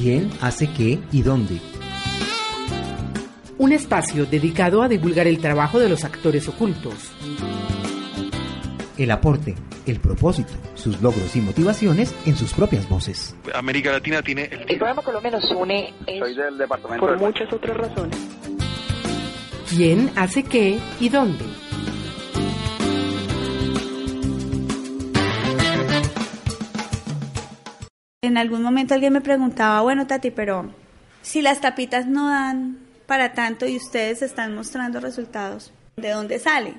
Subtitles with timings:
[0.00, 1.60] ¿Quién hace qué y dónde?
[3.58, 6.94] Un espacio dedicado a divulgar el trabajo de los actores ocultos.
[8.96, 9.54] El aporte,
[9.86, 13.36] el propósito, sus logros y motivaciones en sus propias voces.
[13.54, 14.60] América Latina tiene el...
[14.70, 18.16] El programa Colombia nos une Soy del departamento por de- muchas otras razones.
[19.68, 21.44] ¿Quién hace qué y dónde?
[28.30, 30.72] En algún momento alguien me preguntaba, bueno Tati, pero
[31.20, 36.74] si las tapitas no dan para tanto y ustedes están mostrando resultados, ¿de dónde sale?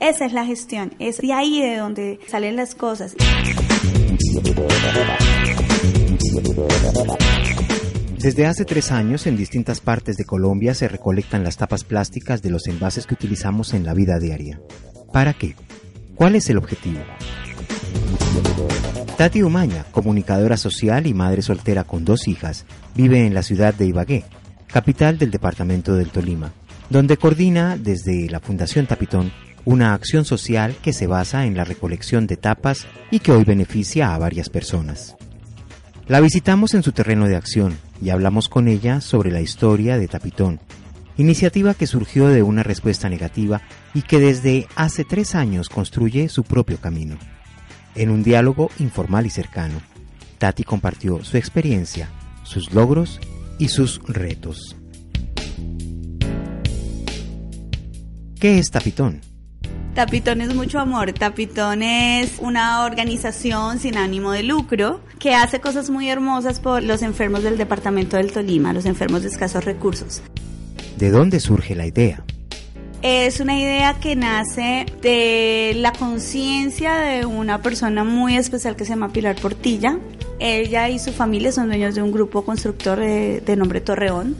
[0.00, 3.14] Esa es la gestión, es de ahí de donde salen las cosas.
[8.16, 12.48] Desde hace tres años en distintas partes de Colombia se recolectan las tapas plásticas de
[12.48, 14.62] los envases que utilizamos en la vida diaria.
[15.12, 15.56] ¿Para qué?
[16.14, 17.00] ¿Cuál es el objetivo?
[19.16, 23.86] Tati Umaña, comunicadora social y madre soltera con dos hijas, vive en la ciudad de
[23.86, 24.24] Ibagué,
[24.66, 26.52] capital del departamento del Tolima,
[26.90, 29.32] donde coordina desde la Fundación Tapitón
[29.64, 34.14] una acción social que se basa en la recolección de tapas y que hoy beneficia
[34.14, 35.16] a varias personas.
[36.06, 40.08] La visitamos en su terreno de acción y hablamos con ella sobre la historia de
[40.08, 40.60] Tapitón,
[41.16, 43.62] iniciativa que surgió de una respuesta negativa
[43.94, 47.16] y que desde hace tres años construye su propio camino.
[47.94, 49.80] En un diálogo informal y cercano,
[50.38, 52.08] Tati compartió su experiencia,
[52.42, 53.20] sus logros
[53.58, 54.76] y sus retos.
[58.40, 59.20] ¿Qué es Tapitón?
[59.94, 61.12] Tapitón es mucho amor.
[61.12, 67.00] Tapitón es una organización sin ánimo de lucro que hace cosas muy hermosas por los
[67.02, 70.20] enfermos del departamento del Tolima, los enfermos de escasos recursos.
[70.98, 72.24] ¿De dónde surge la idea?
[73.04, 78.92] Es una idea que nace de la conciencia de una persona muy especial que se
[78.92, 79.98] llama Pilar Portilla.
[80.38, 84.34] Ella y su familia son dueños de un grupo constructor de, nombre Torreón.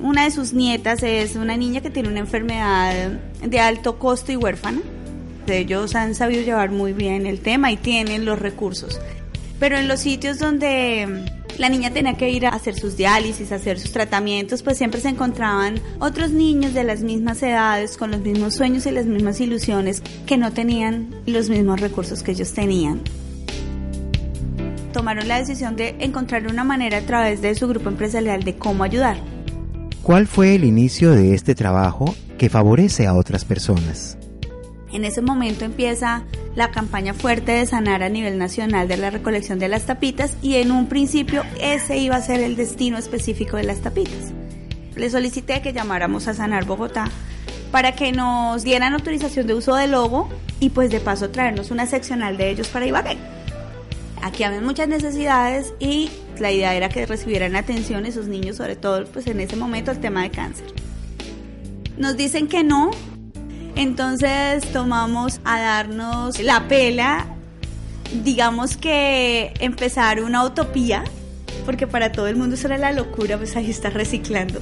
[0.00, 4.36] Una de sus nietas es una niña que tiene una enfermedad de alto costo y
[4.36, 4.80] huérfana.
[5.46, 9.00] Ellos han sabido llevar muy bien el tema y tienen los recursos.
[9.60, 11.24] Pero en los sitios donde
[11.58, 15.00] la niña tenía que ir a hacer sus diálisis, a hacer sus tratamientos, pues siempre
[15.00, 19.40] se encontraban otros niños de las mismas edades, con los mismos sueños y las mismas
[19.40, 23.00] ilusiones, que no tenían los mismos recursos que ellos tenían.
[24.92, 28.84] Tomaron la decisión de encontrar una manera a través de su grupo empresarial de cómo
[28.84, 29.16] ayudar.
[30.02, 34.18] ¿Cuál fue el inicio de este trabajo que favorece a otras personas?
[34.92, 39.58] En ese momento empieza la campaña fuerte de sanar a nivel nacional de la recolección
[39.58, 43.64] de las tapitas y en un principio ese iba a ser el destino específico de
[43.64, 44.32] las tapitas.
[44.94, 47.10] Le solicité que llamáramos a Sanar Bogotá
[47.70, 50.28] para que nos dieran autorización de uso del logo
[50.60, 53.16] y pues de paso traernos una seccional de ellos para Ibagué.
[54.22, 59.06] Aquí había muchas necesidades y la idea era que recibieran atención esos niños, sobre todo
[59.06, 60.66] pues en ese momento el tema de cáncer.
[61.96, 62.90] Nos dicen que no,
[63.76, 67.26] entonces tomamos a darnos la pela,
[68.22, 71.04] digamos que empezar una utopía,
[71.64, 74.60] porque para todo el mundo eso era la locura, pues ahí está reciclando.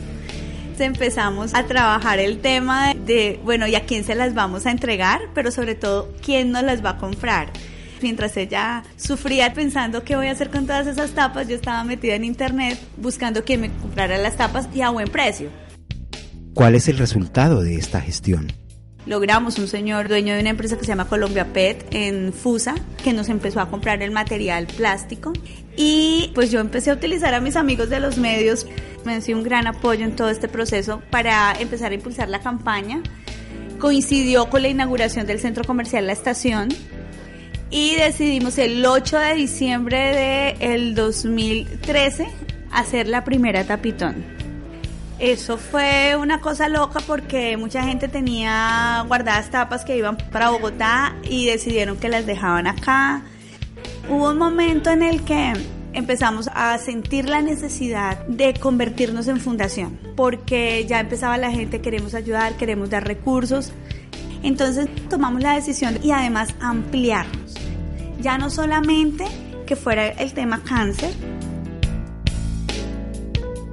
[0.79, 5.21] Empezamos a trabajar el tema de, bueno, ¿y a quién se las vamos a entregar?
[5.35, 7.51] Pero sobre todo, ¿quién nos las va a comprar?
[8.01, 12.15] Mientras ella sufría pensando qué voy a hacer con todas esas tapas, yo estaba metida
[12.15, 15.51] en internet buscando quién me comprara las tapas y a buen precio.
[16.55, 18.51] ¿Cuál es el resultado de esta gestión?
[19.07, 23.13] Logramos un señor dueño de una empresa que se llama Colombia Pet en Fusa, que
[23.13, 25.33] nos empezó a comprar el material plástico.
[25.77, 28.67] Y pues yo empecé a utilizar a mis amigos de los medios,
[29.05, 33.03] me han un gran apoyo en todo este proceso para empezar a impulsar la campaña.
[33.79, 36.69] Coincidió con la inauguración del centro comercial La Estación
[37.71, 42.27] y decidimos el 8 de diciembre del 2013
[42.73, 44.40] hacer la primera tapitón.
[45.21, 51.15] Eso fue una cosa loca porque mucha gente tenía guardadas tapas que iban para Bogotá
[51.23, 53.23] y decidieron que las dejaban acá.
[54.09, 55.53] Hubo un momento en el que
[55.93, 62.15] empezamos a sentir la necesidad de convertirnos en fundación porque ya empezaba la gente, queremos
[62.15, 63.75] ayudar, queremos dar recursos.
[64.43, 67.57] Entonces tomamos la decisión y además ampliarnos.
[68.23, 69.27] Ya no solamente
[69.67, 71.13] que fuera el tema cáncer,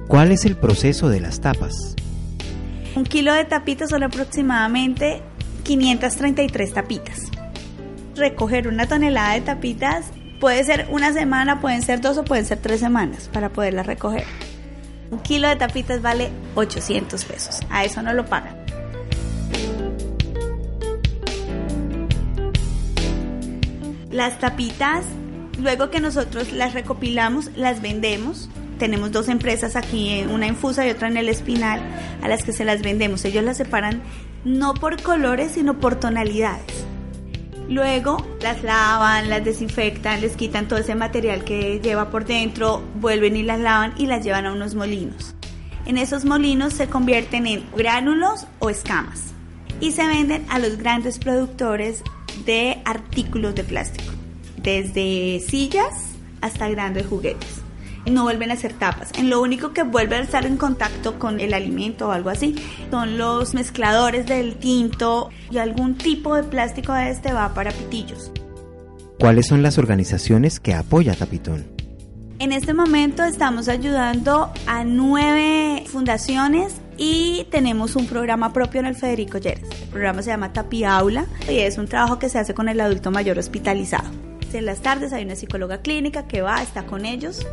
[0.08, 1.94] ¿Cuál es el proceso de las tapas?
[2.96, 5.20] Un kilo de tapitas son aproximadamente
[5.64, 7.30] 533 tapitas.
[8.16, 10.06] Recoger una tonelada de tapitas
[10.40, 14.24] puede ser una semana, pueden ser dos o pueden ser tres semanas para poderlas recoger.
[15.10, 17.60] Un kilo de tapitas vale 800 pesos.
[17.68, 18.56] A eso no lo pagan.
[24.10, 25.04] Las tapitas,
[25.58, 30.90] luego que nosotros las recopilamos, las vendemos tenemos dos empresas aquí, una en Fusa y
[30.90, 31.80] otra en el Espinal,
[32.22, 33.24] a las que se las vendemos.
[33.24, 34.02] Ellos las separan
[34.44, 36.86] no por colores, sino por tonalidades.
[37.68, 43.36] Luego las lavan, las desinfectan, les quitan todo ese material que lleva por dentro, vuelven
[43.36, 45.34] y las lavan y las llevan a unos molinos.
[45.84, 49.32] En esos molinos se convierten en gránulos o escamas
[49.80, 52.02] y se venden a los grandes productores
[52.46, 54.12] de artículos de plástico,
[54.56, 55.92] desde sillas
[56.40, 57.57] hasta grandes juguetes
[58.06, 59.12] no vuelven a hacer tapas.
[59.18, 62.54] En lo único que vuelve a estar en contacto con el alimento o algo así
[62.90, 68.30] son los mezcladores del tinto y algún tipo de plástico de este va para pitillos.
[69.18, 71.66] ¿Cuáles son las organizaciones que apoya Tapitón?
[72.38, 78.94] En este momento estamos ayudando a nueve fundaciones y tenemos un programa propio en el
[78.94, 79.68] Federico Lleras.
[79.82, 82.80] El programa se llama Tapi Aula y es un trabajo que se hace con el
[82.80, 84.08] adulto mayor hospitalizado.
[84.52, 87.44] En las tardes hay una psicóloga clínica que va, está con ellos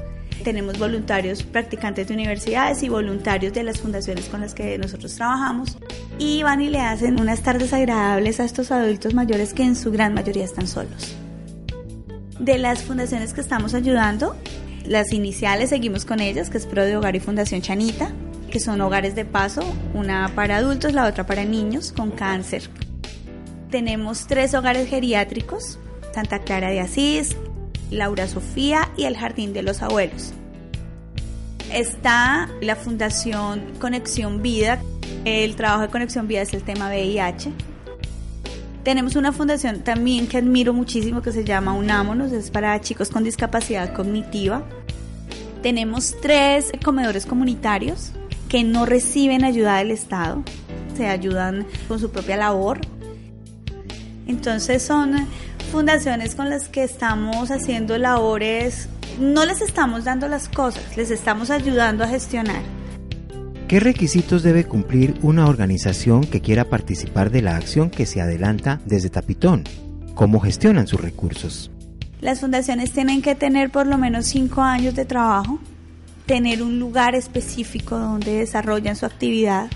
[0.43, 5.77] tenemos voluntarios practicantes de universidades y voluntarios de las fundaciones con las que nosotros trabajamos
[6.19, 9.91] y van y le hacen unas tardes agradables a estos adultos mayores que en su
[9.91, 11.15] gran mayoría están solos.
[12.39, 14.35] De las fundaciones que estamos ayudando,
[14.85, 18.11] las iniciales seguimos con ellas, que es Pro de Hogar y Fundación Chanita,
[18.51, 22.69] que son hogares de paso, una para adultos, la otra para niños con cáncer.
[23.71, 25.79] Tenemos tres hogares geriátricos,
[26.13, 27.35] Santa Clara de Asís,
[27.91, 30.33] Laura Sofía y el Jardín de los Abuelos.
[31.71, 34.81] Está la Fundación Conexión Vida.
[35.23, 37.51] El trabajo de Conexión Vida es el tema VIH.
[38.83, 43.23] Tenemos una fundación también que admiro muchísimo que se llama Unámonos, es para chicos con
[43.23, 44.63] discapacidad cognitiva.
[45.63, 48.11] Tenemos tres comedores comunitarios
[48.47, 50.43] que no reciben ayuda del Estado,
[50.95, 52.79] se ayudan con su propia labor.
[54.27, 55.27] Entonces son
[55.72, 58.89] fundaciones con las que estamos haciendo labores,
[59.19, 62.62] no les estamos dando las cosas, les estamos ayudando a gestionar.
[63.68, 68.80] ¿Qué requisitos debe cumplir una organización que quiera participar de la acción que se adelanta
[68.86, 69.63] desde Tapitón?
[70.13, 71.71] ¿Cómo gestionan sus recursos?
[72.21, 75.60] Las fundaciones tienen que tener por lo menos cinco años de trabajo,
[76.25, 79.69] tener un lugar específico donde desarrollan su actividad,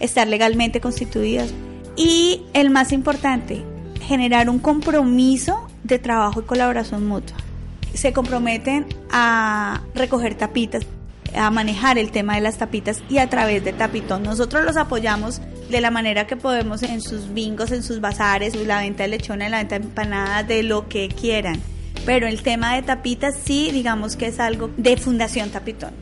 [0.00, 1.52] estar legalmente constituidas
[1.96, 3.64] y el más importante,
[4.10, 7.36] generar un compromiso de trabajo y colaboración mutua.
[7.94, 10.84] Se comprometen a recoger tapitas,
[11.32, 14.24] a manejar el tema de las tapitas y a través de Tapitón.
[14.24, 15.40] Nosotros los apoyamos
[15.70, 19.48] de la manera que podemos en sus bingos, en sus bazares, la venta de lechona,
[19.48, 21.60] la venta de empanadas, de lo que quieran.
[22.04, 25.92] Pero el tema de tapitas sí, digamos que es algo de Fundación Tapitón.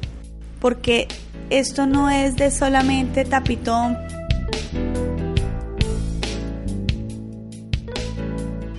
[0.61, 1.09] Porque
[1.51, 3.99] esto no es de solamente Tapitón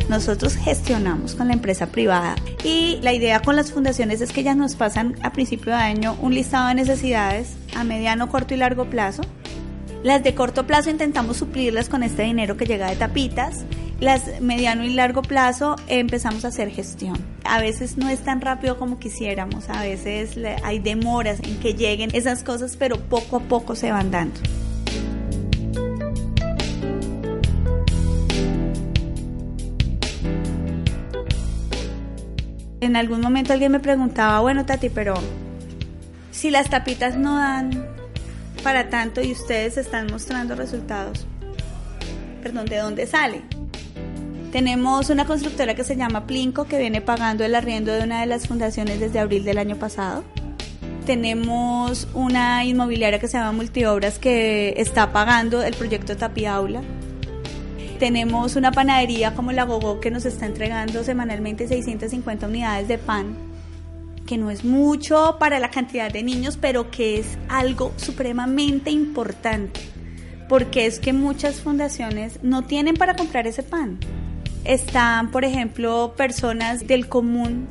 [0.10, 4.58] nosotros gestionamos con la empresa privada y la idea con las fundaciones es que ellas
[4.58, 8.90] nos pasan a principio de año un listado de necesidades a mediano, corto y largo
[8.90, 9.22] plazo.
[10.04, 13.66] Las de corto plazo intentamos suplirlas con este dinero que llega de tapitas.
[14.00, 17.18] Las mediano y largo plazo empezamos a hacer gestión.
[17.44, 22.10] A veces no es tan rápido como quisiéramos, a veces hay demoras en que lleguen
[22.14, 24.40] esas cosas, pero poco a poco se van dando.
[32.90, 35.14] En algún momento alguien me preguntaba, bueno Tati, pero
[36.32, 37.86] si las tapitas no dan
[38.64, 41.28] para tanto y ustedes están mostrando resultados,
[42.42, 43.44] perdón, ¿de dónde sale?
[44.52, 48.26] Tenemos una constructora que se llama Plinco que viene pagando el arriendo de una de
[48.26, 50.24] las fundaciones desde abril del año pasado.
[51.06, 56.82] Tenemos una inmobiliaria que se llama Multiobras que está pagando el proyecto Tapi Aula
[58.00, 63.36] tenemos una panadería como la Gogo que nos está entregando semanalmente 650 unidades de pan,
[64.26, 69.82] que no es mucho para la cantidad de niños, pero que es algo supremamente importante,
[70.48, 74.00] porque es que muchas fundaciones no tienen para comprar ese pan.
[74.64, 77.68] Están, por ejemplo, personas del común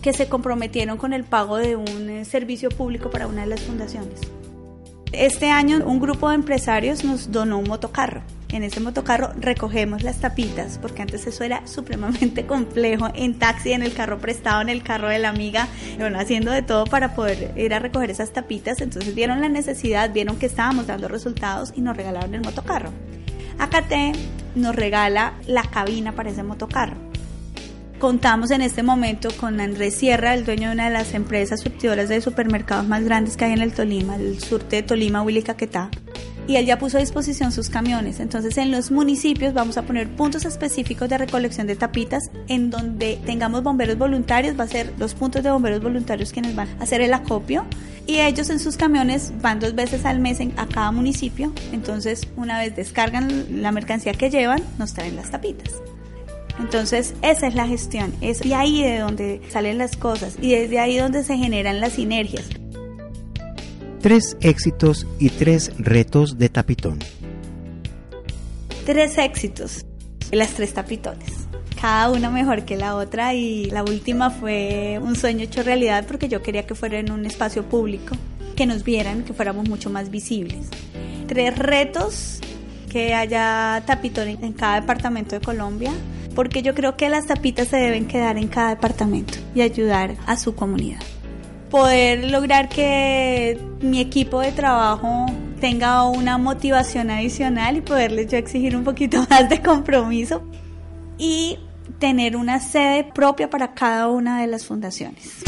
[0.00, 3.60] que se comprometieron con el pago de un eh, servicio público para una de las
[3.60, 4.20] fundaciones.
[5.12, 10.18] Este año un grupo de empresarios nos donó un motocarro en ese motocarro recogemos las
[10.18, 14.82] tapitas, porque antes eso era supremamente complejo, en taxi, en el carro prestado, en el
[14.82, 15.68] carro de la amiga,
[15.98, 20.12] bueno, haciendo de todo para poder ir a recoger esas tapitas, entonces vieron la necesidad,
[20.12, 22.90] vieron que estábamos dando resultados y nos regalaron el motocarro.
[23.58, 24.12] Acate
[24.54, 26.96] nos regala la cabina para ese motocarro.
[27.98, 32.08] Contamos en este momento con Andrés Sierra, el dueño de una de las empresas surtidoras
[32.08, 35.88] de supermercados más grandes que hay en el Tolima, el surte de Tolima, Willy Caquetá
[36.46, 38.20] y él ya puso a disposición sus camiones.
[38.20, 43.18] Entonces en los municipios vamos a poner puntos específicos de recolección de tapitas en donde
[43.24, 47.00] tengamos bomberos voluntarios, va a ser los puntos de bomberos voluntarios quienes van a hacer
[47.00, 47.64] el acopio
[48.06, 51.52] y ellos en sus camiones van dos veces al mes a cada municipio.
[51.72, 55.72] Entonces una vez descargan la mercancía que llevan, nos traen las tapitas.
[56.58, 60.78] Entonces, esa es la gestión, es de ahí de donde salen las cosas y desde
[60.78, 62.44] ahí donde se generan las sinergias.
[64.02, 66.98] Tres éxitos y tres retos de Tapitón.
[68.84, 69.86] Tres éxitos,
[70.32, 71.46] las tres tapitones.
[71.80, 76.28] Cada una mejor que la otra y la última fue un sueño hecho realidad porque
[76.28, 78.16] yo quería que fuera en un espacio público,
[78.56, 80.66] que nos vieran, que fuéramos mucho más visibles.
[81.28, 82.40] Tres retos,
[82.90, 85.92] que haya tapitón en cada departamento de Colombia,
[86.34, 90.36] porque yo creo que las tapitas se deben quedar en cada departamento y ayudar a
[90.36, 90.98] su comunidad
[91.72, 95.24] poder lograr que mi equipo de trabajo
[95.58, 100.42] tenga una motivación adicional y poderles yo exigir un poquito más de compromiso
[101.16, 101.58] y
[101.98, 105.42] tener una sede propia para cada una de las fundaciones.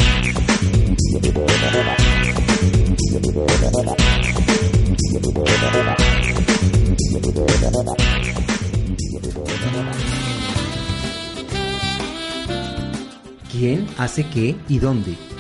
[13.52, 15.33] ¿Quién hace qué y dónde?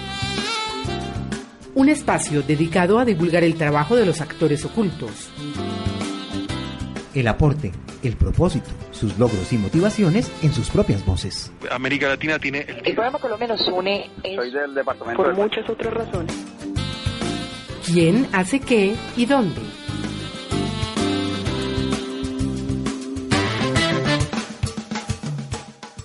[1.74, 5.30] Un espacio dedicado a divulgar el trabajo de los actores ocultos.
[7.14, 11.52] El aporte, el propósito, sus logros y motivaciones en sus propias voces.
[11.70, 12.60] América Latina tiene...
[12.60, 16.34] El, el programa Colombia nos une Soy del departamento por muchas otras razones.
[17.86, 19.60] ¿Quién hace qué y dónde?